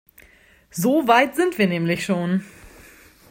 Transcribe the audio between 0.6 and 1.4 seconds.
So weit